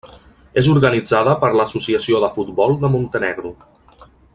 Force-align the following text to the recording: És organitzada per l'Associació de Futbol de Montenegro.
És 0.61 0.69
organitzada 0.71 1.35
per 1.43 1.51
l'Associació 1.59 2.23
de 2.25 2.33
Futbol 2.39 2.77
de 2.87 2.93
Montenegro. 2.97 3.57